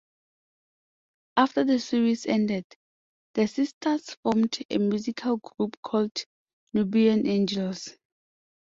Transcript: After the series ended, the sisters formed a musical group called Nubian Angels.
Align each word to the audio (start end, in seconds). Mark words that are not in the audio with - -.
After 1.37 1.63
the 1.63 1.79
series 1.79 2.25
ended, 2.25 2.65
the 3.35 3.47
sisters 3.47 4.15
formed 4.23 4.57
a 4.71 4.79
musical 4.79 5.37
group 5.37 5.77
called 5.83 6.25
Nubian 6.73 7.27
Angels. 7.27 7.95